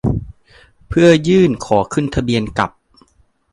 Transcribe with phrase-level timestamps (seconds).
[0.87, 2.71] เพื่อยื่นขอขึ้นทะเบียนกับ